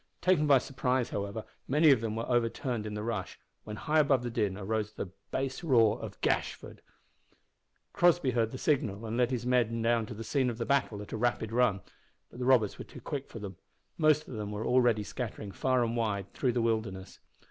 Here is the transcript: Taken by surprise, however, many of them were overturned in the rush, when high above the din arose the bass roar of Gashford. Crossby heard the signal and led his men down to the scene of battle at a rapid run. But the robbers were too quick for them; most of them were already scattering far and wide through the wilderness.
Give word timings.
Taken 0.19 0.47
by 0.47 0.57
surprise, 0.57 1.11
however, 1.11 1.45
many 1.67 1.91
of 1.91 2.01
them 2.01 2.15
were 2.15 2.25
overturned 2.27 2.87
in 2.87 2.95
the 2.95 3.03
rush, 3.03 3.37
when 3.65 3.75
high 3.75 3.99
above 3.99 4.23
the 4.23 4.31
din 4.31 4.57
arose 4.57 4.93
the 4.93 5.11
bass 5.29 5.63
roar 5.63 6.01
of 6.01 6.19
Gashford. 6.21 6.81
Crossby 7.93 8.31
heard 8.31 8.49
the 8.49 8.57
signal 8.57 9.05
and 9.05 9.15
led 9.15 9.29
his 9.29 9.45
men 9.45 9.79
down 9.83 10.07
to 10.07 10.15
the 10.15 10.23
scene 10.23 10.49
of 10.49 10.57
battle 10.67 11.03
at 11.03 11.13
a 11.13 11.17
rapid 11.17 11.51
run. 11.51 11.81
But 12.31 12.39
the 12.39 12.45
robbers 12.45 12.79
were 12.79 12.85
too 12.85 12.99
quick 13.01 13.29
for 13.29 13.37
them; 13.37 13.57
most 13.95 14.27
of 14.27 14.33
them 14.33 14.51
were 14.51 14.65
already 14.65 15.03
scattering 15.03 15.51
far 15.51 15.83
and 15.83 15.95
wide 15.95 16.33
through 16.33 16.53
the 16.53 16.63
wilderness. 16.63 17.19